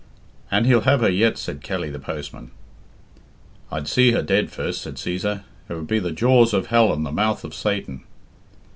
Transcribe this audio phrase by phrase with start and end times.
[0.49, 2.49] "And he'll have her yet," said Kelly, the postman.
[3.71, 5.43] "I'd see her dead first," said Cæsar.
[5.69, 8.01] "It would be the jaws of hell and the mouth of Satan."